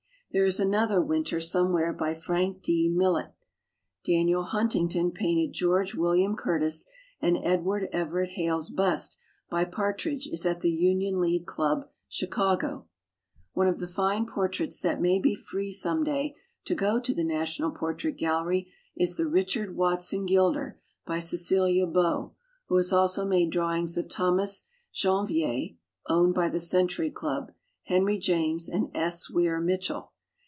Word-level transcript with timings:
There 0.33 0.45
is 0.45 0.61
another 0.61 1.01
Winter 1.01 1.41
somewhere 1.41 1.91
by 1.91 2.13
Frank 2.13 2.61
D. 2.61 2.87
Millet. 2.87 3.33
Daniel 4.05 4.43
Hunting 4.43 4.87
ton 4.87 5.11
painted 5.11 5.51
George 5.51 5.93
William 5.93 6.37
Curtis 6.37 6.85
and 7.21 7.37
Edward 7.43 7.89
Everett 7.91 8.29
Hale's 8.35 8.69
bust 8.69 9.17
by 9.49 9.65
Part 9.65 10.05
ridge 10.05 10.27
is 10.27 10.45
at 10.45 10.61
the 10.61 10.71
Union 10.71 11.19
League 11.19 11.45
Club, 11.45 11.89
Chicago. 12.07 12.87
One 13.51 13.67
of 13.67 13.81
the 13.81 13.89
fine 13.89 14.25
portraits 14.25 14.79
that 14.79 15.01
may 15.01 15.19
be 15.19 15.35
free 15.35 15.69
some 15.69 16.01
day 16.01 16.37
to 16.63 16.75
go 16.75 16.97
to 17.01 17.13
the 17.13 17.25
National 17.25 17.71
Portrait 17.71 18.15
Gallery 18.15 18.71
is 18.95 19.17
the 19.17 19.27
Richard 19.27 19.75
Watson 19.75 20.25
Gilder 20.25 20.79
by 21.05 21.19
Ce 21.19 21.45
cilia 21.45 21.85
Beaux, 21.85 22.33
who 22.67 22.77
has 22.77 22.93
also 22.93 23.25
made 23.27 23.49
draw 23.49 23.75
ings 23.75 23.97
of 23.97 24.07
Thomas 24.07 24.63
Janvier 24.93 25.75
(owned 26.07 26.33
by 26.33 26.47
the 26.47 26.61
Century 26.61 27.11
Club), 27.11 27.51
Henry 27.83 28.17
James, 28.17 28.69
and 28.69 28.89
S. 28.95 29.29
Weir 29.29 29.59
Mitchell. 29.59 30.07